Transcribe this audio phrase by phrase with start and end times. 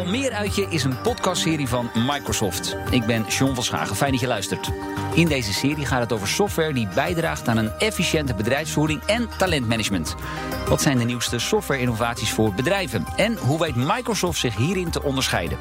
[0.00, 2.76] Al meer uit je is een podcastserie van Microsoft.
[2.90, 4.70] Ik ben John van Schagen, fijn dat je luistert.
[5.14, 10.14] In deze serie gaat het over software die bijdraagt aan een efficiënte bedrijfsvoering en talentmanagement.
[10.68, 13.04] Wat zijn de nieuwste software-innovaties voor bedrijven?
[13.16, 15.58] En hoe weet Microsoft zich hierin te onderscheiden?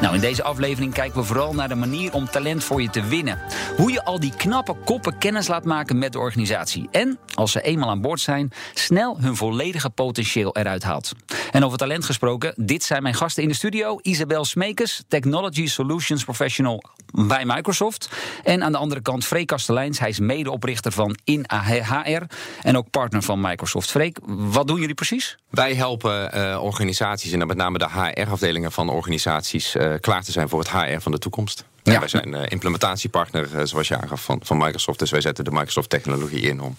[0.00, 3.02] Nou, in deze aflevering kijken we vooral naar de manier om talent voor je te
[3.02, 3.38] winnen.
[3.76, 6.88] Hoe je al die knappe koppen kennis laat maken met de organisatie.
[6.90, 11.12] En, als ze eenmaal aan boord zijn, snel hun volledige potentieel eruit haalt.
[11.52, 13.98] En over talent gesproken, dit zijn mijn gasten in de studio.
[14.02, 18.08] Isabel Smekers, Technology Solutions Professional bij Microsoft.
[18.44, 19.98] En aan de andere kant Freek Kasteleins.
[19.98, 22.22] Hij is medeoprichter van InHR
[22.62, 23.90] en ook partner van Microsoft.
[23.90, 25.38] Freek, wat doen jullie precies?
[25.50, 30.48] Wij helpen uh, organisaties en met name de HR-afdelingen van organisaties uh, klaar te zijn
[30.48, 31.64] voor het HR van de toekomst.
[31.92, 31.98] Ja.
[31.98, 34.98] wij zijn uh, implementatiepartner, zoals je aangaf, van, van Microsoft.
[34.98, 36.76] Dus wij zetten de Microsoft-technologie in om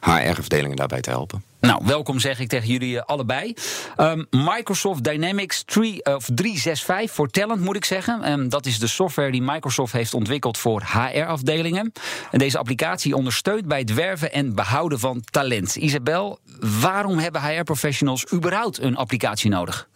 [0.00, 1.42] HR-afdelingen daarbij te helpen.
[1.60, 3.54] Nou, welkom zeg ik tegen jullie allebei.
[3.96, 8.30] Um, Microsoft Dynamics 3, of 365 voor talent moet ik zeggen.
[8.30, 11.92] Um, dat is de software die Microsoft heeft ontwikkeld voor HR-afdelingen.
[12.30, 15.76] En deze applicatie ondersteunt bij het werven en behouden van talent.
[15.76, 16.38] Isabel,
[16.80, 19.88] waarom hebben HR-professionals überhaupt een applicatie nodig?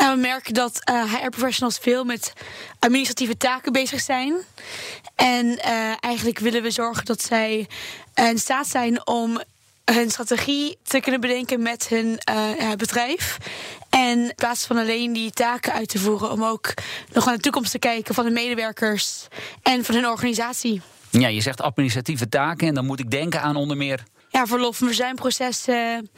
[0.00, 2.32] Nou, we merken dat uh, HR-professionals veel met
[2.78, 4.34] administratieve taken bezig zijn.
[5.14, 7.68] En uh, eigenlijk willen we zorgen dat zij
[8.14, 9.40] in staat zijn om
[9.84, 13.38] hun strategie te kunnen bedenken met hun uh, bedrijf.
[13.90, 16.74] En in plaats van alleen die taken uit te voeren, om ook
[17.12, 19.26] nog naar de toekomst te kijken van de medewerkers
[19.62, 20.82] en van hun organisatie.
[21.10, 24.02] Ja, je zegt administratieve taken en dan moet ik denken aan onder meer.
[24.28, 26.10] Ja, verlof- en verzuimprocessen.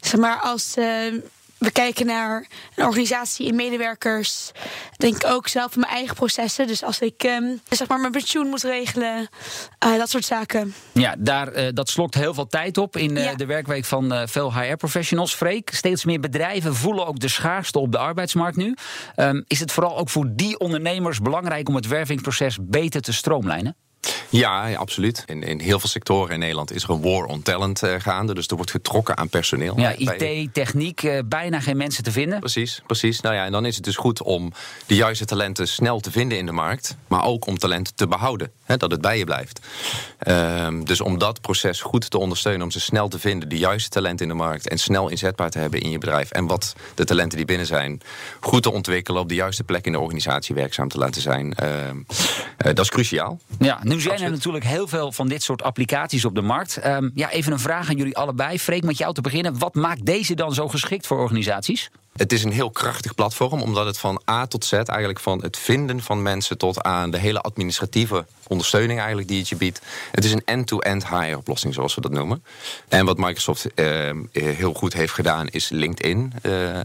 [0.00, 0.76] Zeg maar als.
[0.76, 1.14] Uh,
[1.58, 4.50] we kijken naar een organisatie in medewerkers.
[4.96, 6.66] Denk ook zelf aan mijn eigen processen.
[6.66, 9.28] Dus als ik um, zeg maar mijn pensioen moet regelen,
[9.86, 10.74] uh, dat soort zaken.
[10.92, 13.34] Ja, daar, uh, dat slokt heel veel tijd op in uh, ja.
[13.34, 15.34] de werkweek van veel HR-professionals.
[15.34, 18.76] Freek, steeds meer bedrijven voelen ook de schaarste op de arbeidsmarkt nu.
[19.16, 23.76] Um, is het vooral ook voor die ondernemers belangrijk om het wervingsproces beter te stroomlijnen?
[24.28, 25.22] Ja, ja, absoluut.
[25.26, 28.34] In, in heel veel sectoren in Nederland is er een war on talent uh, gaande.
[28.34, 29.80] Dus er wordt getrokken aan personeel.
[29.80, 32.38] Ja, IT, techniek, uh, bijna geen mensen te vinden.
[32.38, 33.20] Precies, precies.
[33.20, 34.52] Nou ja, en dan is het dus goed om
[34.86, 36.96] de juiste talenten snel te vinden in de markt.
[37.06, 38.50] Maar ook om talenten te behouden.
[38.64, 39.60] Hè, dat het bij je blijft.
[40.28, 43.88] Uh, dus om dat proces goed te ondersteunen, om ze snel te vinden, de juiste
[43.88, 46.30] talenten in de markt en snel inzetbaar te hebben in je bedrijf.
[46.30, 48.00] En wat de talenten die binnen zijn,
[48.40, 51.54] goed te ontwikkelen, op de juiste plek in de organisatie werkzaam te laten zijn.
[52.56, 53.40] dat is cruciaal.
[53.58, 56.86] Ja, nu zijn er natuurlijk heel veel van dit soort applicaties op de markt.
[56.86, 58.58] Um, ja, even een vraag aan jullie allebei.
[58.58, 59.58] Freek, met jou te beginnen.
[59.58, 61.90] Wat maakt deze dan zo geschikt voor organisaties?
[62.16, 65.56] Het is een heel krachtig platform, omdat het van A tot Z eigenlijk van het
[65.56, 69.80] vinden van mensen tot aan de hele administratieve ondersteuning eigenlijk die het je biedt.
[70.10, 72.44] Het is een end-to-end hire oplossing, zoals we dat noemen.
[72.88, 76.80] En wat Microsoft uh, heel goed heeft gedaan, is LinkedIn uh, uh,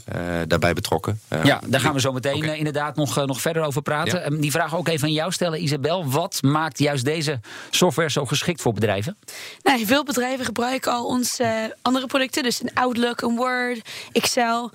[0.47, 1.19] daarbij betrokken.
[1.43, 2.57] ja, daar gaan we zo meteen okay.
[2.57, 4.19] inderdaad nog, nog verder over praten.
[4.19, 4.41] Ja.
[4.41, 6.09] die vraag ook even aan jou stellen, Isabel.
[6.09, 7.39] Wat maakt juist deze
[7.69, 9.17] software zo geschikt voor bedrijven?
[9.63, 14.71] Nou, veel bedrijven gebruiken al onze andere producten, dus een Outlook, een Word, Excel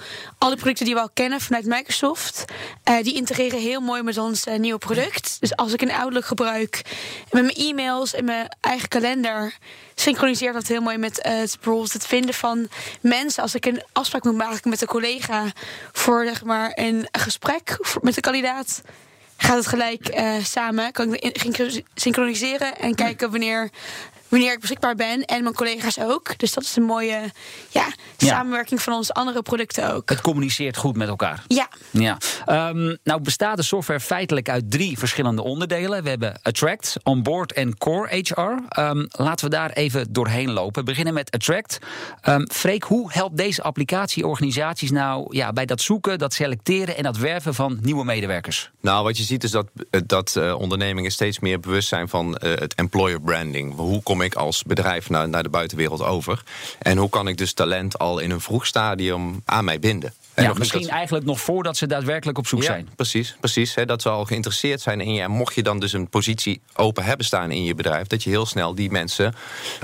[0.47, 2.45] alle producten die we al kennen vanuit Microsoft,
[2.89, 5.37] uh, die integreren heel mooi met ons uh, nieuwe product.
[5.41, 6.83] Dus als ik een Outlook gebruik
[7.31, 9.57] met mijn e-mails en mijn eigen kalender,
[9.95, 12.69] synchroniseert dat heel mooi met uh, het, bijvoorbeeld het vinden van
[13.01, 13.43] mensen.
[13.43, 15.45] Als ik een afspraak moet maken met een collega
[15.93, 18.83] voor zeg maar, een gesprek met de kandidaat,
[19.37, 20.93] gaat het gelijk samen.
[20.93, 23.71] Kan ik synchroniseren en kijken wanneer
[24.29, 25.25] wanneer ik beschikbaar ben.
[25.25, 26.39] En mijn collega's ook.
[26.39, 27.33] Dus dat is een mooie
[27.69, 30.09] ja, samenwerking van onze andere producten ook.
[30.09, 31.43] Het communiceert goed met elkaar.
[31.47, 31.69] Ja.
[31.91, 32.19] ja.
[32.69, 36.03] Um, nou bestaat de software feitelijk uit drie verschillende onderdelen.
[36.03, 38.81] We hebben Attract, Onboard en Core HR.
[38.81, 40.85] Um, laten we daar even doorheen lopen.
[40.85, 41.79] We beginnen met Attract.
[42.29, 47.03] Um, Freek, hoe helpt deze applicatie organisaties nou ja, bij dat zoeken, dat selecteren en
[47.03, 48.71] dat werven van nieuwe medewerkers?
[48.81, 49.67] Nou, wat je ziet is dat,
[50.07, 53.75] dat uh, ondernemingen steeds meer bewust zijn van uh, het employer branding.
[53.75, 56.43] Hoe kom ik als bedrijf naar, naar de buitenwereld over?
[56.79, 60.13] En hoe kan ik dus talent al in een vroeg stadium aan mij binden?
[60.37, 60.91] En ja, misschien dat...
[60.91, 62.89] eigenlijk nog voordat ze daadwerkelijk op zoek ja, zijn.
[62.97, 63.75] Precies, precies.
[63.75, 65.23] Hè, dat ze al geïnteresseerd zijn in je.
[65.23, 68.31] En mocht je dan dus een positie open hebben staan in je bedrijf, dat je
[68.31, 69.35] heel snel die mensen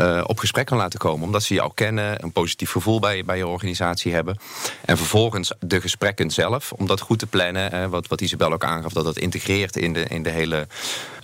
[0.01, 1.27] uh, op gesprek kan laten komen.
[1.27, 4.39] Omdat ze jou kennen, een positief gevoel bij, bij je organisatie hebben.
[4.85, 7.75] En vervolgens de gesprekken zelf, om dat goed te plannen.
[7.75, 10.67] Uh, wat, wat Isabel ook aangaf, dat dat integreert in de, in de hele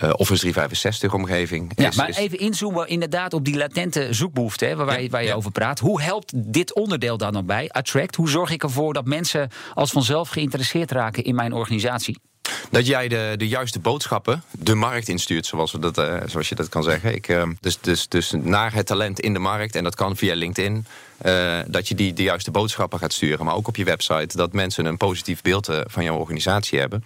[0.03, 1.71] uh, Office 365 omgeving.
[1.75, 2.17] Ja, is, maar is...
[2.17, 5.79] even inzoomen inderdaad op die latente zoekbehoefte hè, waar, ja, waar je over praat.
[5.79, 7.69] Hoe helpt dit onderdeel dan nog bij?
[7.69, 9.17] Attract, hoe zorg ik ervoor dat mensen
[9.73, 12.19] als vanzelf geïnteresseerd raken in mijn organisatie?
[12.71, 16.55] Dat jij de, de juiste boodschappen de markt instuurt, zoals, we dat, uh, zoals je
[16.55, 17.15] dat kan zeggen.
[17.15, 20.35] Ik, uh, dus, dus, dus naar het talent in de markt, en dat kan via
[20.35, 20.85] LinkedIn.
[21.25, 23.45] Uh, dat je die de juiste boodschappen gaat sturen.
[23.45, 24.37] Maar ook op je website.
[24.37, 27.03] Dat mensen een positief beeld van jouw organisatie hebben.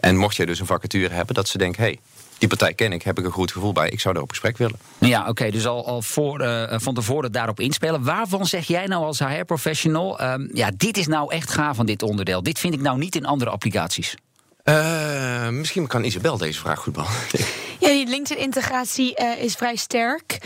[0.00, 1.98] En mocht jij dus een vacature hebben, dat ze denken: hey,
[2.38, 3.88] die partij ken ik, heb ik een goed gevoel bij.
[3.88, 4.78] Ik zou daar op gesprek willen.
[4.98, 5.50] Ja, oké.
[5.50, 8.04] dus al, al voor, uh, van tevoren daarop inspelen.
[8.04, 10.22] Waarvan zeg jij nou als HR-professional...
[10.22, 12.42] Um, ja, dit is nou echt gaaf van dit onderdeel.
[12.42, 14.14] Dit vind ik nou niet in andere applicaties.
[14.64, 17.46] Uh, misschien kan Isabel deze vraag goed beantwoorden.
[17.80, 20.38] Ja, die LinkedIn-integratie uh, is vrij sterk.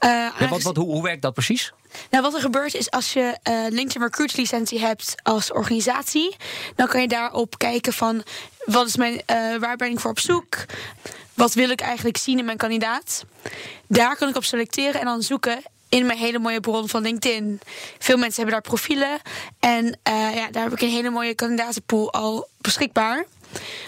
[0.00, 1.72] ja, wat, wat, hoe, hoe werkt dat precies?
[2.10, 6.36] Nou, wat er gebeurt is als je uh, LinkedIn Recruit licentie hebt als organisatie,
[6.76, 8.22] dan kan je daarop kijken van
[8.68, 10.56] wat is mijn, uh, waar ben ik voor op zoek?
[11.34, 13.24] Wat wil ik eigenlijk zien in mijn kandidaat?
[13.86, 17.60] Daar kan ik op selecteren en dan zoeken in mijn hele mooie bron van LinkedIn.
[17.98, 19.20] Veel mensen hebben daar profielen.
[19.58, 23.26] En uh, ja, daar heb ik een hele mooie kandidatenpool al beschikbaar.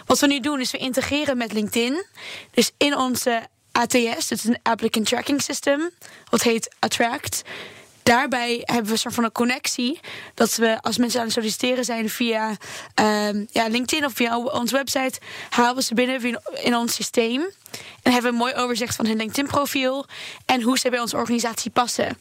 [0.07, 2.05] Wat we nu doen is we integreren met LinkedIn.
[2.51, 3.43] Dus in onze
[3.73, 5.91] ATS, dat is een Applicant Tracking System,
[6.31, 7.43] wat heet Attract
[8.03, 10.01] daarbij hebben we een soort van een connectie.
[10.35, 12.49] Dat we als mensen aan het solliciteren zijn via
[13.01, 15.21] uh, ja, LinkedIn of via onze website,
[15.51, 17.51] halen we ze binnen in ons systeem.
[18.03, 20.07] En hebben we een mooi overzicht van hun LinkedIn-profiel
[20.47, 22.19] en hoe ze bij onze organisatie passen.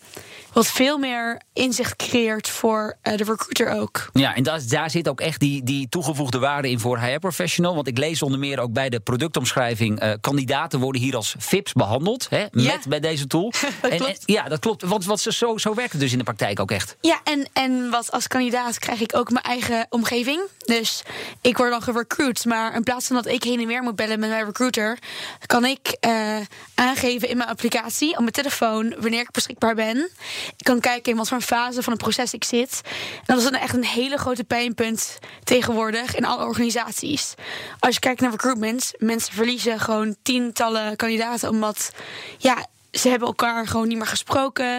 [0.53, 4.09] Wat veel meer inzicht creëert voor uh, de recruiter ook.
[4.13, 7.75] Ja, en daar, daar zit ook echt die, die toegevoegde waarde in voor HR-professional.
[7.75, 10.03] Want ik lees onder meer ook bij de productomschrijving...
[10.03, 12.77] Uh, kandidaten worden hier als VIPs behandeld, hè, met ja.
[12.87, 13.51] bij deze tool.
[13.81, 14.25] dat en, klopt.
[14.25, 14.83] En, ja, dat klopt.
[14.83, 16.95] Want wat, zo, zo werkt het dus in de praktijk ook echt.
[17.01, 20.41] Ja, en, en wat als kandidaat krijg ik ook mijn eigen omgeving.
[20.65, 21.03] Dus
[21.41, 22.45] ik word dan gerecruit.
[22.45, 24.97] Maar in plaats van dat ik heen en weer moet bellen met mijn recruiter...
[25.45, 26.37] kan ik uh,
[26.75, 28.95] aangeven in mijn applicatie, op mijn telefoon...
[28.99, 30.09] wanneer ik beschikbaar ben...
[30.57, 32.81] Ik kan kijken in wat voor fase van het proces ik zit.
[33.15, 37.33] En dat is dan echt een hele grote pijnpunt tegenwoordig in alle organisaties.
[37.79, 41.91] Als je kijkt naar recruitment, mensen verliezen gewoon tientallen kandidaten omdat
[42.37, 44.77] ja, ze hebben elkaar gewoon niet meer gesproken.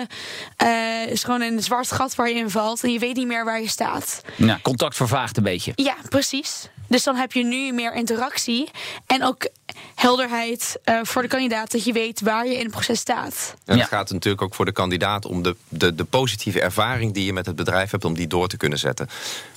[0.56, 0.68] Het
[1.06, 3.44] uh, is gewoon een zwart gat waar je in valt en je weet niet meer
[3.44, 4.20] waar je staat.
[4.36, 5.72] Ja, contact vervaagt een beetje.
[5.74, 6.68] Ja, precies.
[6.90, 8.70] Dus dan heb je nu meer interactie
[9.06, 9.48] en ook
[9.94, 13.54] helderheid uh, voor de kandidaat dat je weet waar je in het proces staat.
[13.64, 13.96] En het ja.
[13.96, 17.46] gaat natuurlijk ook voor de kandidaat om de, de, de, positieve ervaring die je met
[17.46, 19.08] het bedrijf hebt, om die door te kunnen zetten.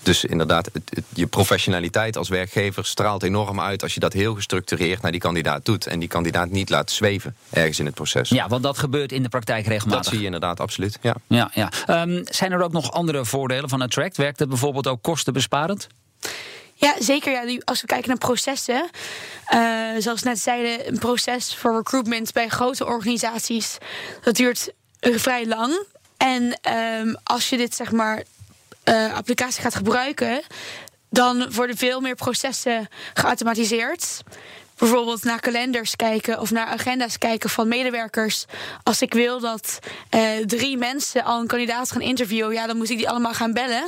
[0.02, 4.36] Dus inderdaad, het, het, je professionaliteit als werkgever straalt enorm uit als je dat heel
[4.36, 8.30] gestructureerd naar die kandidaat doet en die kandidaat niet laat zweven ergens in het proces.
[8.30, 10.04] Ja, want dat gebeurt in de praktijk regelmatig.
[10.04, 11.00] Dat zie je inderdaad, absoluut.
[11.02, 11.16] Ja.
[11.28, 11.72] Ja, ja.
[12.02, 14.18] Um, zijn er ook nog andere voordelen van Attract?
[14.18, 15.88] Werkt het bijvoorbeeld ook kostenbesparend?
[16.84, 17.32] Ja, zeker.
[17.32, 18.90] Ja, als we kijken naar processen.
[19.54, 23.78] Uh, zoals net zeiden, een proces voor recruitment bij grote organisaties.
[24.22, 25.86] Dat duurt uh, vrij lang.
[26.18, 26.60] En
[27.00, 28.24] um, als je dit zeg maar
[28.90, 30.42] uh, applicatie gaat gebruiken,
[31.10, 34.22] dan worden veel meer processen geautomatiseerd
[34.78, 38.46] bijvoorbeeld naar kalenders kijken of naar agenda's kijken van medewerkers.
[38.84, 39.80] Als ik wil dat
[40.16, 43.54] uh, drie mensen al een kandidaat gaan interviewen, ja, dan moet ik die allemaal gaan
[43.54, 43.88] bellen.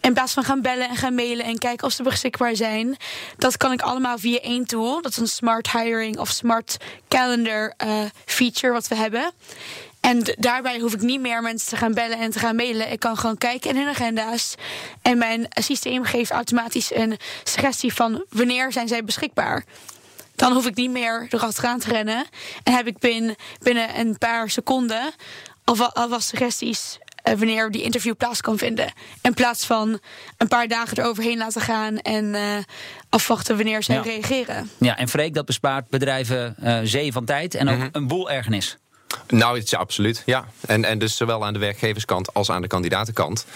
[0.00, 2.96] In plaats van gaan bellen en gaan mailen en kijken of ze beschikbaar zijn.
[3.36, 5.02] Dat kan ik allemaal via één tool.
[5.02, 6.76] Dat is een smart hiring of smart
[7.08, 9.32] calendar uh, feature wat we hebben.
[10.00, 12.92] En daarbij hoef ik niet meer mensen te gaan bellen en te gaan mailen.
[12.92, 14.54] Ik kan gewoon kijken in hun agenda's.
[15.02, 19.64] En mijn systeem geeft automatisch een suggestie van wanneer zijn zij beschikbaar.
[20.38, 22.26] Dan hoef ik niet meer erachteraan te rennen.
[22.62, 25.12] En heb ik binnen, binnen een paar seconden
[25.92, 26.98] alvast suggesties
[27.28, 28.92] uh, wanneer die interview plaats kan vinden.
[29.22, 30.00] In plaats van
[30.36, 32.56] een paar dagen eroverheen laten gaan en uh,
[33.08, 34.02] afwachten wanneer zij ja.
[34.02, 34.70] reageren.
[34.78, 37.88] Ja, en Freek, dat bespaart bedrijven uh, zee van tijd en ook mm -hmm.
[37.92, 38.76] een boel ergernis.
[39.28, 40.44] Nou, het is absoluut, ja.
[40.66, 43.46] En, en dus zowel aan de werkgeverskant als aan de kandidatenkant.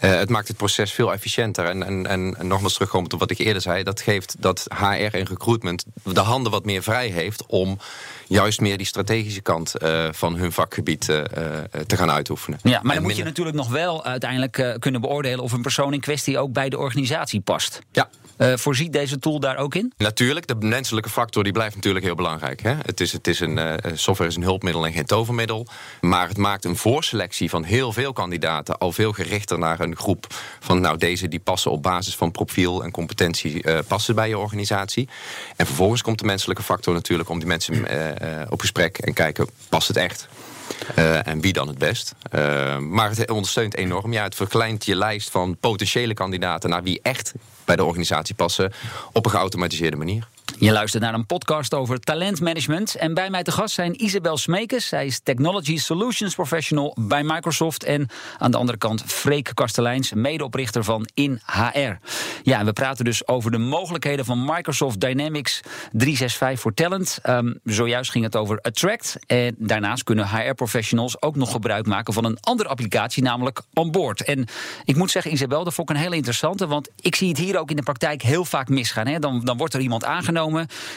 [0.00, 1.64] Uh, het maakt het proces veel efficiënter.
[1.64, 3.82] En, en, en, nogmaals terugkomend op wat ik eerder zei...
[3.82, 7.46] dat geeft dat HR en recruitment de handen wat meer vrij heeft...
[7.46, 7.78] om
[8.26, 11.22] juist meer die strategische kant uh, van hun vakgebied uh,
[11.86, 12.58] te gaan uitoefenen.
[12.62, 15.44] Ja, maar dan moet je natuurlijk nog wel uiteindelijk kunnen beoordelen...
[15.44, 17.80] of een persoon in kwestie ook bij de organisatie past.
[17.92, 18.08] Ja.
[18.40, 19.92] Uh, voorziet deze tool daar ook in?
[19.96, 22.62] Natuurlijk, de menselijke factor die blijft natuurlijk heel belangrijk.
[22.62, 22.74] Hè?
[22.82, 25.66] Het is, het is een, uh, software is een hulpmiddel en tovermiddel.
[26.00, 30.26] Maar het maakt een voorselectie van heel veel kandidaten al veel gerichter naar een groep
[30.60, 34.38] van nou deze die passen op basis van profiel en competentie uh, passen bij je
[34.38, 35.08] organisatie.
[35.56, 37.86] En vervolgens komt de menselijke factor natuurlijk om die mensen
[38.48, 40.28] op gesprek en kijken past het echt.
[41.24, 42.14] En wie dan het best.
[42.78, 44.12] Maar het ondersteunt enorm.
[44.12, 47.32] Ja, het verkleint je lijst van potentiële kandidaten naar wie echt
[47.64, 48.72] bij de organisatie passen
[49.12, 50.28] op een geautomatiseerde manier.
[50.58, 52.94] Je luistert naar een podcast over talentmanagement.
[52.94, 54.88] En bij mij te gast zijn Isabel Smekes.
[54.88, 57.84] Zij is Technology Solutions Professional bij Microsoft.
[57.84, 61.98] En aan de andere kant Freek Kasteleins, medeoprichter van InHR.
[62.42, 65.60] Ja, en we praten dus over de mogelijkheden van Microsoft Dynamics
[65.92, 67.18] 365 voor Talent.
[67.28, 69.16] Um, zojuist ging het over Attract.
[69.26, 74.22] En daarnaast kunnen HR-professionals ook nog gebruik maken van een andere applicatie, namelijk Onboard.
[74.22, 74.46] En
[74.84, 76.66] ik moet zeggen, Isabel, dat vond ik een hele interessante.
[76.66, 79.06] Want ik zie het hier ook in de praktijk heel vaak misgaan.
[79.06, 79.18] Hè.
[79.18, 80.38] Dan, dan wordt er iemand aangenomen.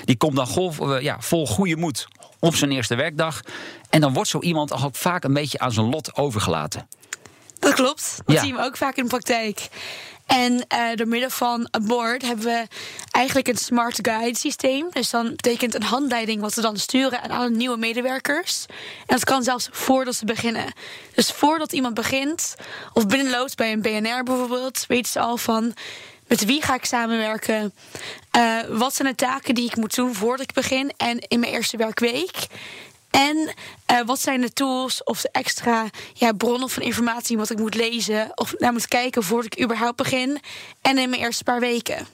[0.05, 2.07] Die komt dan golf, eh, ja, vol goede moed
[2.39, 3.41] op zijn eerste werkdag.
[3.89, 6.87] En dan wordt zo iemand ook vaak een beetje aan zijn lot overgelaten.
[7.59, 8.17] Dat klopt.
[8.25, 9.69] Dat zien we ook vaak in de praktijk.
[10.25, 12.67] En uh, door middel van Aboard hebben we
[13.11, 14.87] eigenlijk een smart guide systeem.
[14.89, 18.65] Dus dan betekent een handleiding wat we dan sturen aan alle nieuwe medewerkers.
[19.05, 20.73] En dat kan zelfs voordat ze beginnen.
[21.15, 22.55] Dus voordat iemand begint,
[22.93, 25.73] of binnenloopt bij een BNR bijvoorbeeld, weten ze al van
[26.27, 27.73] met wie ga ik samenwerken?
[28.37, 31.51] Uh, wat zijn de taken die ik moet doen voordat ik begin en in mijn
[31.51, 32.47] eerste werkweek?
[33.09, 33.37] En
[33.91, 37.75] uh, wat zijn de tools of de extra ja, bronnen van informatie wat ik moet
[37.75, 40.39] lezen of naar moet kijken voordat ik überhaupt begin
[40.81, 42.07] en in mijn eerste paar weken?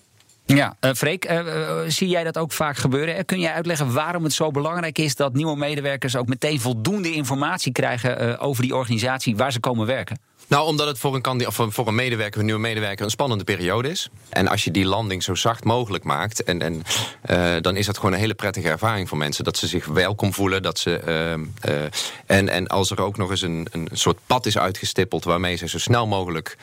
[0.46, 1.42] Ja, uh, Freek,
[1.88, 3.26] zie jij dat ook vaak gebeuren?
[3.26, 7.72] Kun jij uitleggen waarom het zo belangrijk is dat nieuwe medewerkers ook meteen voldoende informatie
[7.72, 10.20] krijgen over die organisatie waar ze komen werken?
[10.50, 13.90] Nou, omdat het voor een, of voor een medewerker, een nieuwe medewerker, een spannende periode
[13.90, 14.10] is.
[14.30, 16.84] En als je die landing zo zacht mogelijk maakt, en, en,
[17.30, 19.44] uh, dan is dat gewoon een hele prettige ervaring voor mensen.
[19.44, 20.62] Dat ze zich welkom voelen.
[20.62, 21.84] Dat ze, uh, uh,
[22.26, 25.68] en, en als er ook nog eens een, een soort pad is uitgestippeld waarmee ze
[25.68, 26.58] zo snel mogelijk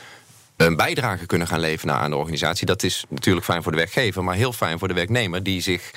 [0.56, 2.66] een bijdrage kunnen gaan leveren aan de organisatie.
[2.66, 5.90] Dat is natuurlijk fijn voor de werkgever, maar heel fijn voor de werknemer die zich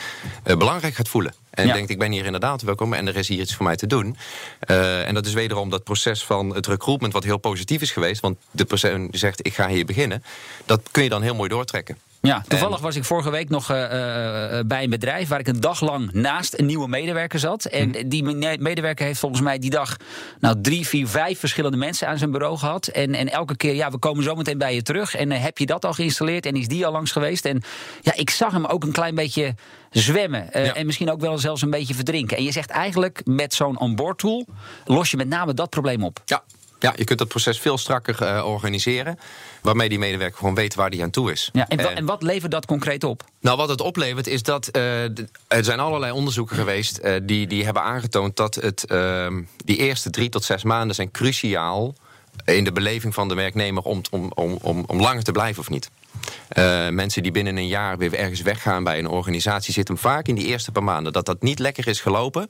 [0.43, 1.34] belangrijk gaat voelen.
[1.60, 1.74] En ja.
[1.74, 4.18] denkt, ik ben hier inderdaad welkom en er is hier iets voor mij te doen.
[4.70, 8.22] Uh, en dat is wederom dat proces van het recruitment wat heel positief is geweest.
[8.22, 10.24] Want de persoon zegt, ik ga hier beginnen.
[10.66, 11.98] Dat kun je dan heel mooi doortrekken.
[12.21, 13.89] Ja, toevallig was ik vorige week nog uh, uh,
[14.65, 17.65] bij een bedrijf waar ik een dag lang naast een nieuwe medewerker zat.
[17.65, 18.07] En hm.
[18.07, 18.23] die
[18.59, 19.95] medewerker heeft volgens mij die dag
[20.39, 22.88] nou, drie, vier, vijf verschillende mensen aan zijn bureau gehad.
[22.88, 25.15] En, en elke keer, ja, we komen zo meteen bij je terug.
[25.15, 26.45] En uh, heb je dat al geïnstalleerd?
[26.45, 27.45] En is die al langs geweest?
[27.45, 27.61] En
[28.01, 29.55] ja, ik zag hem ook een klein beetje
[29.89, 30.47] zwemmen.
[30.51, 30.73] Ja.
[30.73, 32.38] En misschien ook wel zelfs een beetje verdrinken.
[32.38, 34.45] En je zegt eigenlijk met zo'n onboard tool
[34.85, 36.21] los je met name dat probleem op.
[36.25, 36.43] Ja,
[36.79, 39.19] ja, je kunt dat proces veel strakker uh, organiseren.
[39.62, 41.50] Waarmee die medewerker gewoon weet waar hij aan toe is.
[41.53, 43.24] Ja, en, en, wat levert dat concreet op?
[43.39, 44.69] Nou, wat het oplevert is dat.
[44.75, 45.03] Uh,
[45.48, 47.00] er zijn allerlei onderzoeken geweest.
[47.03, 48.86] Uh, die, die hebben aangetoond dat het,
[49.65, 51.95] die eerste drie tot zes maanden zijn cruciaal.
[52.45, 55.89] in de beleving van de werknemer om, om, om, om langer te blijven of niet.
[56.57, 60.35] Uh, mensen die binnen een jaar weer ergens weggaan bij een organisatie, zitten vaak in
[60.35, 62.49] die eerste paar maanden dat dat niet lekker is gelopen.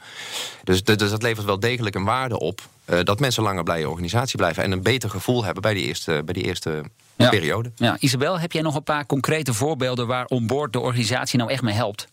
[0.64, 2.62] Dus, dus dat levert wel degelijk een waarde op.
[2.86, 5.86] Uh, dat mensen langer bij je organisatie blijven en een beter gevoel hebben bij die
[5.86, 6.84] eerste, bij die eerste
[7.16, 7.30] ja.
[7.30, 7.72] periode.
[7.76, 7.98] Ja.
[8.00, 11.74] Isabel, heb jij nog een paar concrete voorbeelden waar onboard de organisatie nou echt mee
[11.74, 12.08] helpt?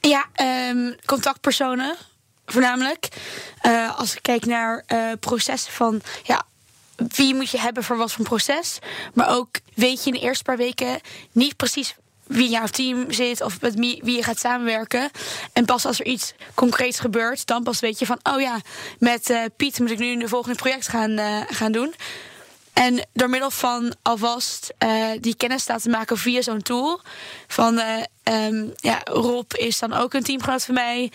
[0.00, 0.26] Ja,
[0.70, 1.96] um, contactpersonen
[2.46, 3.08] voornamelijk.
[3.62, 4.84] Uh, als ik kijk naar
[5.20, 6.44] processen van ja,
[7.08, 8.78] wie moet je hebben voor wat voor proces.
[9.14, 11.00] Maar ook weet je in de eerste paar weken
[11.32, 11.94] niet precies
[12.26, 15.10] wie in jouw team zit of met wie, je gaat samenwerken.
[15.52, 18.60] En pas als er iets concreets gebeurt, dan pas weet je van: oh ja,
[18.98, 21.94] met uh, Piet moet ik nu de volgende project gaan, uh, gaan doen.
[22.72, 27.00] En door middel van alvast uh, die kennis laten maken via zo'n tool.
[27.46, 27.80] Van
[28.24, 31.12] um, ja, Rob is dan ook een teamgenoot van mij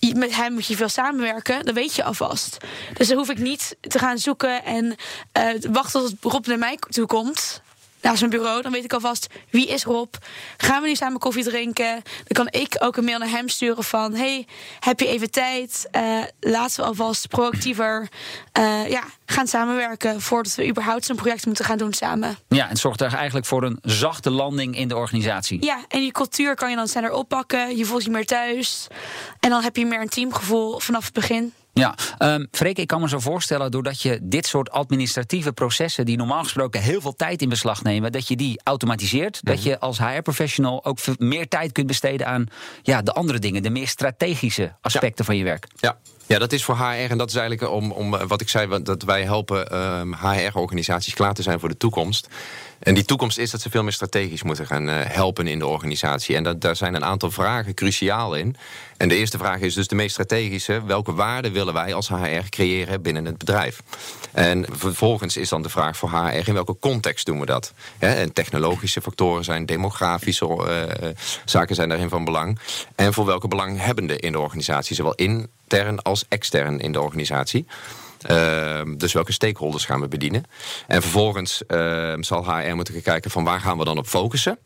[0.00, 2.56] met hem moet je veel samenwerken, dan weet je alvast.
[2.94, 4.84] Dus dan hoef ik niet te gaan zoeken en
[5.38, 7.62] uh, wachten tot Rob naar mij toe komt
[8.02, 8.62] naar zijn bureau.
[8.62, 10.14] Dan weet ik alvast wie is Rob.
[10.56, 12.02] Gaan we nu samen koffie drinken?
[12.02, 14.46] Dan kan ik ook een mail naar hem sturen van: hey,
[14.80, 15.88] heb je even tijd?
[15.92, 18.08] Uh, laten we alvast proactiever
[18.58, 22.38] uh, ja, gaan samenwerken voordat we überhaupt zo'n project moeten gaan doen samen.
[22.48, 25.64] Ja, en zorgt er eigenlijk voor een zachte landing in de organisatie.
[25.64, 27.76] Ja, en die cultuur kan je dan sneller oppakken.
[27.76, 28.86] Je voelt je meer thuis.
[29.40, 31.52] En dan heb je meer een teamgevoel vanaf het begin.
[31.72, 36.16] Ja, um, Freek, ik kan me zo voorstellen, doordat je dit soort administratieve processen, die
[36.16, 39.40] normaal gesproken heel veel tijd in beslag nemen, dat je die automatiseert.
[39.42, 42.46] Dat je als HR-professional ook meer tijd kunt besteden aan
[42.82, 45.24] ja, de andere dingen, de meer strategische aspecten ja.
[45.24, 45.66] van je werk.
[45.76, 45.98] Ja.
[46.26, 49.02] Ja, dat is voor HR en dat is eigenlijk om, om wat ik zei, dat
[49.02, 52.28] wij helpen um, HR-organisaties klaar te zijn voor de toekomst.
[52.80, 55.66] En die toekomst is dat ze veel meer strategisch moeten gaan uh, helpen in de
[55.66, 56.36] organisatie.
[56.36, 58.56] En daar zijn een aantal vragen cruciaal in.
[58.96, 60.84] En de eerste vraag is dus de meest strategische.
[60.84, 63.82] Welke waarden willen wij als HR creëren binnen het bedrijf?
[64.32, 67.72] En vervolgens is dan de vraag voor HR in welke context doen we dat?
[67.98, 71.08] en technologische factoren zijn, demografische uh,
[71.44, 72.58] zaken zijn daarin van belang.
[72.94, 77.66] En voor welke belanghebbenden in de organisatie, zowel intern als extern in de organisatie.
[78.30, 80.44] Uh, dus welke stakeholders gaan we bedienen?
[80.86, 84.58] En vervolgens uh, zal HR moeten kijken van waar gaan we dan op focussen?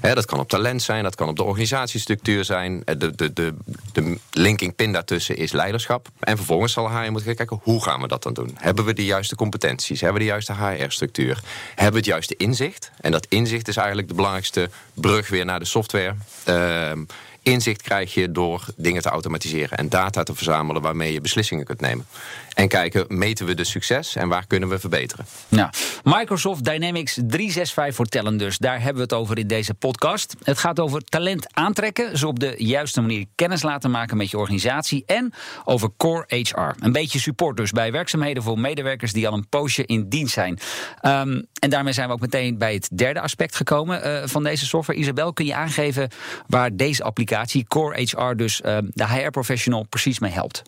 [0.00, 2.82] dat kan op talent zijn, dat kan op de organisatiestructuur zijn.
[2.84, 3.54] De, de, de,
[3.92, 6.08] de linking pin daartussen is leiderschap.
[6.20, 8.50] En vervolgens zal HR moeten kijken, hoe gaan we dat dan doen?
[8.54, 10.00] Hebben we de juiste competenties?
[10.00, 11.40] Hebben we de juiste HR-structuur?
[11.68, 12.90] Hebben we het juiste inzicht?
[13.00, 16.14] En dat inzicht is eigenlijk de belangrijkste brug weer naar de software.
[16.44, 17.04] Ehm,
[17.42, 21.80] inzicht krijg je door dingen te automatiseren en data te verzamelen waarmee je beslissingen kunt
[21.80, 22.06] nemen.
[22.54, 25.26] En kijken, meten we de succes en waar kunnen we verbeteren?
[25.48, 25.70] Nou,
[26.02, 28.58] Microsoft Dynamics 365 voor Talent dus.
[28.58, 30.34] Daar hebben we het over in deze podcast.
[30.42, 34.38] Het gaat over talent aantrekken, ze op de juiste manier kennis laten maken met je
[34.38, 35.32] organisatie en
[35.64, 36.84] over core HR.
[36.84, 40.58] Een beetje support dus bij werkzaamheden voor medewerkers die al een poosje in dienst zijn.
[41.02, 44.66] Um, en daarmee zijn we ook meteen bij het derde aspect gekomen uh, van deze
[44.66, 44.98] software.
[44.98, 46.08] Isabel, kun je aangeven
[46.46, 47.31] waar deze applicatie
[47.68, 50.62] Core HR dus uh, de HR professional precies mee helpt?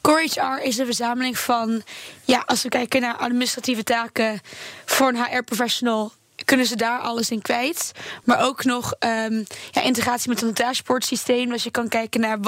[0.00, 1.82] Core HR is een verzameling van,
[2.24, 4.40] ja, als we kijken naar administratieve taken
[4.84, 6.12] voor een HR-professional,
[6.44, 7.92] kunnen ze daar alles in kwijt.
[8.24, 11.48] Maar ook nog um, ja, integratie met een dashboard systeem.
[11.48, 12.38] Dus je kan kijken naar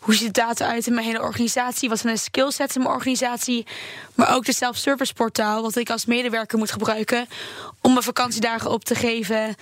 [0.00, 1.88] hoe ziet de data uit in mijn hele organisatie.
[1.88, 3.66] Wat zijn de skillsets in mijn organisatie.
[4.14, 5.62] Maar ook de self-service portaal.
[5.62, 7.26] Wat ik als medewerker moet gebruiken.
[7.80, 9.54] Om mijn vakantiedagen op te geven.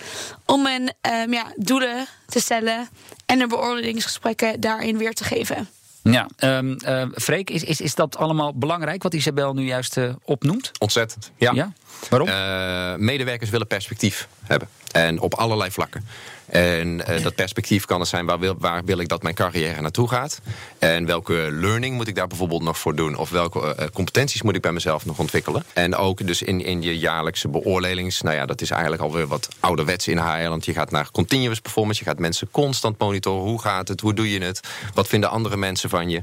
[0.45, 2.89] Om mijn um, ja, doelen te stellen.
[3.25, 5.69] En de beoordelingsgesprekken daarin weer te geven.
[6.03, 10.13] Ja, um, uh, Freek, is, is, is dat allemaal belangrijk wat Isabel nu juist uh,
[10.23, 10.71] opnoemt?
[10.79, 11.51] Ontzettend, ja.
[11.53, 11.73] ja?
[12.09, 12.27] Waarom?
[12.27, 14.67] Uh, medewerkers willen perspectief hebben.
[14.91, 16.05] En op allerlei vlakken.
[16.45, 19.81] En uh, dat perspectief kan het zijn waar wil, waar wil ik dat mijn carrière
[19.81, 20.41] naartoe gaat.
[20.79, 23.15] En welke learning moet ik daar bijvoorbeeld nog voor doen.
[23.15, 25.63] Of welke uh, competenties moet ik bij mezelf nog ontwikkelen.
[25.73, 28.21] En ook dus in, in je jaarlijkse beoordelings.
[28.21, 30.49] Nou ja, dat is eigenlijk alweer wat ouderwets in HR.
[30.49, 32.03] Want je gaat naar continuous performance.
[32.03, 33.49] Je gaat mensen constant monitoren.
[33.49, 34.01] Hoe gaat het?
[34.01, 34.59] Hoe doe je het?
[34.93, 36.21] Wat vinden andere mensen van je?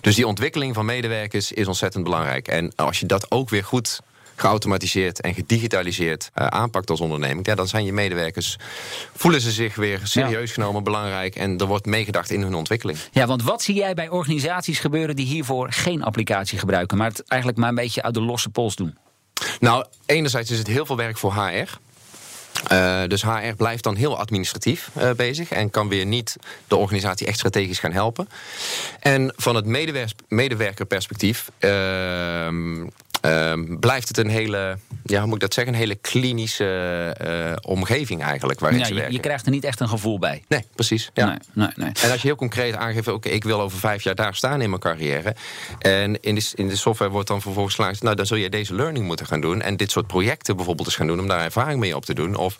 [0.00, 2.48] Dus die ontwikkeling van medewerkers is ontzettend belangrijk.
[2.48, 4.00] En als je dat ook weer goed
[4.36, 8.56] geautomatiseerd en gedigitaliseerd uh, aanpakt als onderneming, ja, dan zijn je medewerkers,
[9.16, 12.98] voelen ze zich weer serieus genomen, belangrijk en er wordt meegedacht in hun ontwikkeling.
[13.12, 17.22] Ja, want wat zie jij bij organisaties gebeuren die hiervoor geen applicatie gebruiken, maar het
[17.26, 18.96] eigenlijk maar een beetje uit de losse pols doen?
[19.60, 21.68] Nou, enerzijds is het heel veel werk voor HR.
[22.72, 26.36] Uh, dus HR blijft dan heel administratief uh, bezig en kan weer niet
[26.68, 28.28] de organisatie echt strategisch gaan helpen.
[29.00, 29.66] En van het
[30.28, 31.70] medewerkerperspectief uh,
[33.26, 37.70] Um, blijft het een hele, ja, hoe moet ik dat zeggen, een hele klinische uh,
[37.70, 39.12] omgeving eigenlijk waarin ja, ze werken.
[39.12, 40.42] Je krijgt er niet echt een gevoel bij.
[40.48, 41.10] Nee, precies.
[41.14, 41.26] Ja.
[41.26, 41.90] Nee, nee, nee.
[42.02, 44.60] En als je heel concreet aangeeft, oké, okay, ik wil over vijf jaar daar staan
[44.60, 45.34] in mijn carrière.
[45.78, 48.74] En in de, in de software wordt dan vervolgens geslaagd, nou dan zul je deze
[48.74, 49.62] learning moeten gaan doen.
[49.62, 52.36] En dit soort projecten bijvoorbeeld eens gaan doen om daar ervaring mee op te doen.
[52.36, 52.56] Of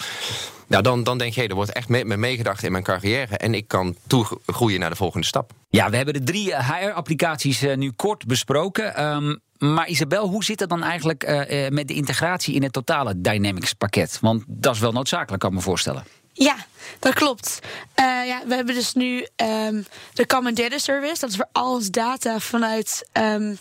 [0.74, 3.36] nou, dan, dan denk je, er wordt echt met me meegedacht in mijn carrière.
[3.36, 5.52] En ik kan toegroeien naar de volgende stap.
[5.68, 9.04] Ja, we hebben de drie HR-applicaties uh, nu kort besproken.
[9.04, 13.20] Um, maar Isabel, hoe zit het dan eigenlijk uh, met de integratie in het totale
[13.20, 14.18] Dynamics pakket?
[14.20, 16.04] Want dat is wel noodzakelijk, kan ik me voorstellen.
[16.32, 16.56] Ja,
[16.98, 17.58] dat klopt.
[18.00, 21.20] Uh, ja, we hebben dus nu um, de Common Data Service.
[21.20, 23.58] Dat is voor al ons data vanuit, um,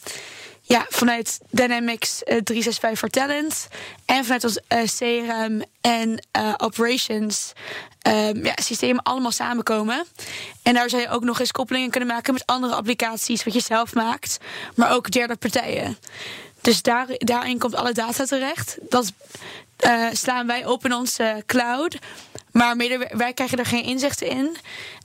[0.66, 3.68] ja, vanuit Dynamics uh, 365 voor Talent.
[4.06, 6.26] En vanuit ons uh, CRM en
[6.58, 7.54] Operations
[8.08, 8.56] um, ja,
[9.04, 10.06] allemaal samenkomen.
[10.64, 13.62] En daar zou je ook nog eens koppelingen kunnen maken met andere applicaties wat je
[13.62, 14.38] zelf maakt,
[14.76, 15.98] maar ook derde partijen.
[16.64, 18.78] Dus daar, daarin komt alle data terecht.
[18.90, 19.14] Dat
[19.86, 21.98] uh, slaan wij op in onze cloud.
[22.52, 22.78] Maar
[23.12, 24.58] wij krijgen er geen inzichten in.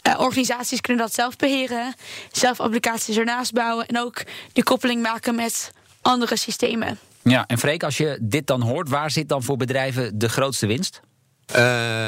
[0.03, 1.95] Uh, organisaties kunnen dat zelf beheren,
[2.33, 6.99] zelf applicaties ernaast bouwen en ook die koppeling maken met andere systemen.
[7.23, 10.67] Ja, en Freek, als je dit dan hoort, waar zit dan voor bedrijven de grootste
[10.67, 11.01] winst?
[11.51, 11.57] Uh,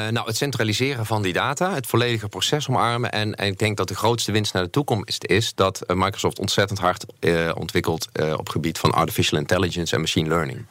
[0.07, 3.11] nou, het centraliseren van die data, het volledige proces omarmen.
[3.11, 6.39] En, en ik denk dat de grootste winst naar de toekomst is dat eh, Microsoft
[6.39, 10.65] ontzettend hard uh, ontwikkelt op het gebied van artificial intelligence en machine learning.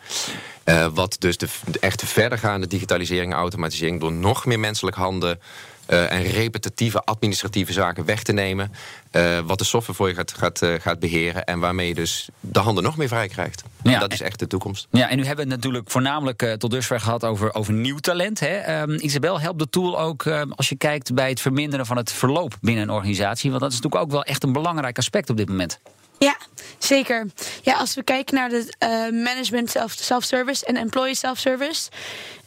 [0.92, 5.38] Wat dus de, de echte verdergaande digitalisering en automatisering door nog meer menselijk handen
[5.90, 8.72] uh, en repetitieve administratieve zaken weg te nemen.
[9.12, 11.44] Uh, wat de software voor je gaat, gaat, uh, gaat beheren.
[11.44, 13.62] En waarmee je dus de handen nog meer vrij krijgt.
[13.82, 14.86] Ja, dat is echt de toekomst.
[14.90, 18.40] Ja, en nu hebben we het natuurlijk voornamelijk tot dusver gehad over, over nieuw talent.
[18.40, 18.80] Hè?
[18.82, 22.56] Um, Isabel, helpt de tool ook als je kijkt bij het verminderen van het verloop
[22.60, 23.50] binnen een organisatie?
[23.50, 25.80] Want dat is natuurlijk ook wel echt een belangrijk aspect op dit moment.
[26.24, 26.36] Ja,
[26.78, 27.26] zeker.
[27.62, 31.90] Ja, als we kijken naar de uh, management self-service en employee self-service,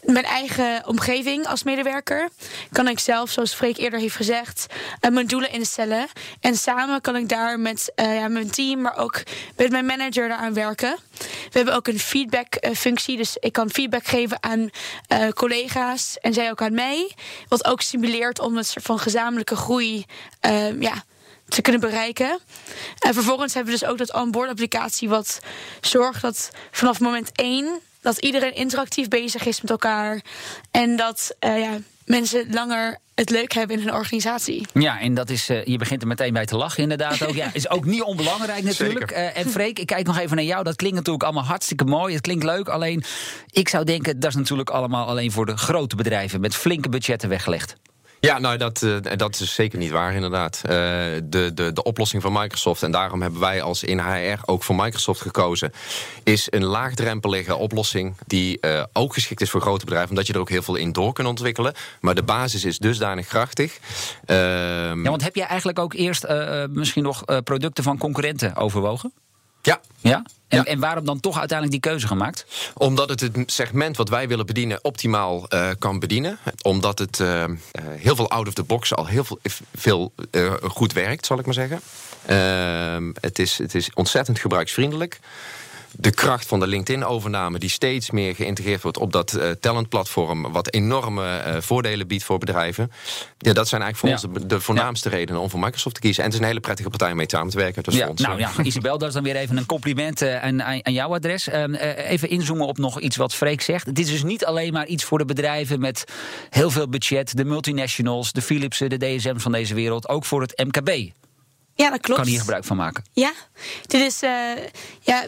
[0.02, 2.30] mijn eigen omgeving als medewerker,
[2.72, 4.66] kan ik zelf, zoals Freek eerder heeft gezegd,
[5.02, 6.08] uh, mijn doelen instellen.
[6.40, 9.24] En samen kan ik daar met uh, ja, mijn team, maar ook
[9.56, 10.98] met mijn manager daaraan werken.
[11.20, 14.70] We hebben ook een feedback-functie, dus ik kan feedback geven aan
[15.34, 17.12] collega's en zij ook aan mij.
[17.48, 20.06] Wat ook stimuleert om het van gezamenlijke groei
[20.80, 21.04] ja,
[21.54, 22.40] te kunnen bereiken.
[23.00, 25.40] En vervolgens hebben we dus ook dat onboard applicatie wat
[25.82, 30.22] zorgt dat vanaf moment 1 Dat iedereen interactief bezig is met elkaar.
[30.72, 34.68] En dat uh, ja, mensen langer het leuk hebben in hun organisatie.
[34.74, 37.36] Ja, en dat is, uh, je begint er meteen bij te lachen inderdaad ook.
[37.36, 39.12] Ja, is ook niet onbelangrijk natuurlijk.
[39.12, 40.64] Uh, en Freek, ik kijk nog even naar jou.
[40.64, 42.14] Dat klinkt natuurlijk allemaal hartstikke mooi.
[42.14, 42.68] Het klinkt leuk.
[42.68, 43.04] Alleen,
[43.52, 46.42] ik zou denken, dat is natuurlijk allemaal alleen voor de grote bedrijven...
[46.42, 47.76] met flinke budgetten weggelegd.
[48.26, 50.62] Ja, nou, dat, uh, dat is zeker niet waar, inderdaad.
[50.66, 50.72] Uh,
[51.24, 54.76] de, de, de oplossing van Microsoft, en daarom hebben wij als in HR ook voor
[54.76, 55.72] Microsoft gekozen,
[56.24, 60.40] is een laagdrempelige oplossing die uh, ook geschikt is voor grote bedrijven, omdat je er
[60.40, 61.74] ook heel veel in door kunt ontwikkelen.
[62.02, 63.80] Maar de basis is dusdanig krachtig.
[64.26, 66.28] ja, want heb jij eigenlijk ook eerst
[66.70, 69.14] misschien nog producten van concurrenten overwogen?
[69.64, 69.82] Ja.
[70.00, 70.24] Ja?
[70.48, 72.46] En, en, waarom dan toch uiteindelijk die keuze gemaakt?
[72.74, 76.38] Omdat het het segment wat wij willen bedienen optimaal uh, kan bedienen.
[76.62, 77.44] Omdat het uh,
[77.82, 79.40] heel veel out of the box al heel veel,
[79.76, 81.82] veel uh, goed werkt, zal ik maar zeggen.
[82.26, 85.20] Ehm, het, is, het is ontzettend gebruiksvriendelijk
[85.98, 90.74] de kracht van de LinkedIn-overname, die steeds meer geïntegreerd wordt op dat uh, talentplatform, wat
[90.74, 92.92] enorme uh, voordelen biedt voor bedrijven.
[93.38, 95.16] Ja, dat zijn eigenlijk voor ons de, de voornaamste ja.
[95.16, 96.24] redenen om voor Microsoft te kiezen.
[96.24, 97.84] En het is een hele prettige partij om mee samen te werken.
[97.84, 100.64] Dus ja, ons, nou ja, Isabel, dat is dan weer even een compliment uh, aan,
[100.64, 101.48] aan, jouw adres.
[101.48, 103.86] Ehm, even inzoomen op nog iets wat Freek zegt.
[103.86, 106.04] Het is dus niet alleen maar iets voor de bedrijven met
[106.50, 110.64] heel veel budget, de multinationals, de Philipsen, de DSM's van deze wereld, ook voor het
[110.66, 111.12] MKB.
[111.76, 112.20] Ja, dat klopt.
[112.20, 113.04] Kan hier gebruik van maken.
[113.14, 113.34] Ja,
[113.88, 114.20] dit is
[115.00, 115.24] ja,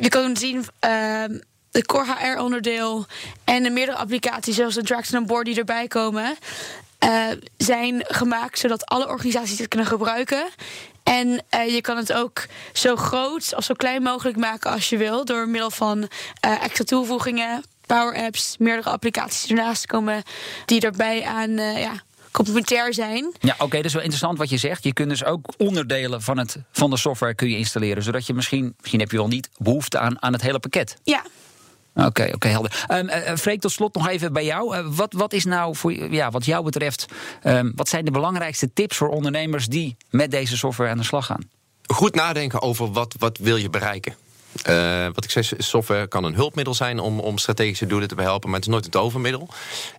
[0.00, 0.64] je kan zien uh,
[1.70, 3.06] de Core HR onderdeel
[3.44, 6.36] en de meerdere applicaties zoals de Drax en Board die erbij komen.
[7.04, 7.26] Uh,
[7.56, 10.48] zijn gemaakt zodat alle organisaties het kunnen gebruiken.
[11.02, 14.96] En uh, je kan het ook zo groot of zo klein mogelijk maken als je
[14.96, 15.24] wil.
[15.24, 20.22] Door middel van uh, extra toevoegingen, power apps, meerdere applicaties ernaast komen
[20.64, 22.02] die erbij aan ja,
[22.32, 23.32] complementair zijn.
[23.40, 24.84] Ja, oké, okay, dat is wel interessant wat je zegt.
[24.84, 28.34] Je kunt dus ook onderdelen van, het, van de software kun je installeren, zodat je
[28.34, 30.96] misschien, misschien heb je wel niet behoefte aan, aan het hele pakket.
[31.02, 31.22] Ja.
[31.94, 32.84] Oké, oké, okay, helder.
[32.88, 34.76] Um, uh, Freek, tot slot nog even bij jou.
[34.76, 37.06] Uh, wat, wat is nou voor ja, wat jou betreft,
[37.44, 41.26] um, wat zijn de belangrijkste tips voor ondernemers die met deze software aan de slag
[41.26, 41.50] gaan?
[41.86, 44.14] Goed nadenken over wat, wat wil je bereiken.
[44.68, 48.48] Uh, wat ik zei, software kan een hulpmiddel zijn om, om strategische doelen te behelpen,
[48.48, 49.48] maar het is nooit het overmiddel.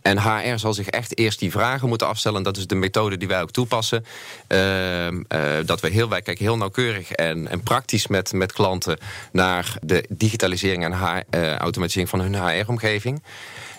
[0.02, 2.38] En HR zal zich echt eerst die vragen moeten afstellen.
[2.38, 4.06] En dat is de methode die wij ook toepassen.
[4.48, 5.18] Uh, uh,
[5.66, 8.98] dat we heel, wij kijken heel nauwkeurig en, en praktisch met, met klanten
[9.32, 13.24] naar de digitalisering en HR, automatisering van hun HR-omgeving.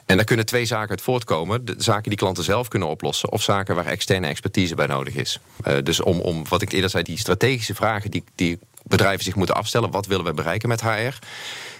[0.06, 1.64] En daar kunnen twee zaken uit voortkomen.
[1.76, 3.32] Zaken die klanten zelf kunnen oplossen.
[3.32, 5.40] Of zaken waar externe expertise bij nodig is.
[5.82, 9.54] Dus om, om, wat ik eerder zei, die strategische vragen die, die bedrijven zich moeten
[9.54, 9.90] afstellen.
[9.90, 11.18] Wat willen we bereiken met HR?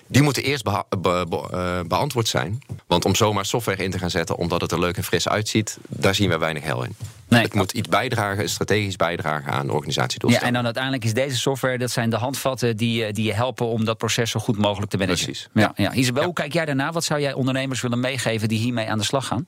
[0.06, 2.58] Die moeten eerst beha be be uh, beantwoord zijn.
[2.86, 5.78] Want om zomaar software in te gaan zetten omdat het er leuk en fris uitziet,
[5.88, 6.96] daar zien we weinig hel in.
[7.28, 7.42] Nee.
[7.42, 10.40] Het moet iets bijdragen, strategisch bijdragen aan de organisatiedoelstellingen.
[10.40, 13.66] Ja, en dan uiteindelijk is deze software, dat zijn de handvatten die, die je helpen
[13.66, 15.24] om dat proces zo goed mogelijk te managen.
[15.24, 15.48] Precies.
[15.54, 15.92] Ja, ja.
[15.92, 16.26] Isabel, ja.
[16.26, 16.92] hoe kijk jij daarna?
[16.92, 19.46] Wat zou jij ondernemers willen meegeven die hiermee aan de slag gaan?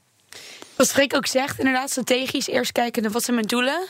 [0.76, 3.86] Wat Freek ook zegt, inderdaad strategisch eerst kijken naar wat zijn mijn doelen.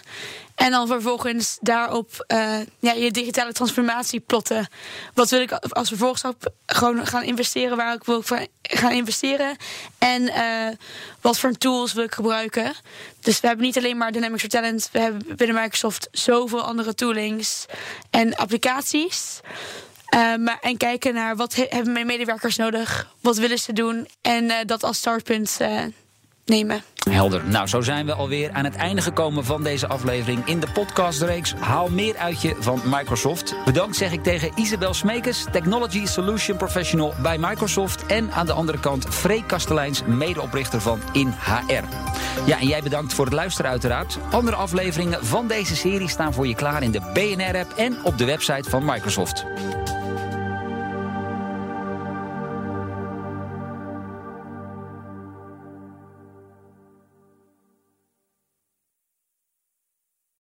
[0.54, 4.68] En dan vervolgens daarop uh, ja, je digitale transformatie plotten.
[5.14, 8.22] Wat wil ik als vervolgstap gewoon gaan investeren, waar ik wil
[8.62, 9.56] gaan investeren.
[9.98, 10.68] En uh,
[11.20, 12.72] wat voor tools wil ik gebruiken.
[13.20, 14.88] Dus we hebben niet alleen maar Dynamics for Talent.
[14.92, 17.66] We hebben binnen Microsoft zoveel andere toolings
[18.10, 19.40] en applicaties.
[20.14, 23.12] Uh, maar, en kijken naar wat he hebben mijn medewerkers nodig.
[23.20, 24.08] Wat willen ze doen.
[24.20, 25.58] En dat als startpunt
[26.46, 26.82] nemen.
[27.10, 27.42] Helder.
[27.44, 31.54] Nou, zo zijn we alweer aan het einde gekomen van deze aflevering in de podcastreeks
[31.54, 33.54] Haal meer uit je van Microsoft.
[33.64, 38.06] Bedankt zeg ik tegen Isabel Smekes, Technology Solution Professional bij Microsoft.
[38.06, 41.84] En aan de andere kant Freek Kasteleins, medeoprichter van InHR.
[42.46, 44.18] Ja, en jij bedankt voor het luisteren uiteraard.
[44.30, 48.24] Andere afleveringen van deze serie staan voor je klaar in de BNR-app en op de
[48.24, 49.44] website van Microsoft.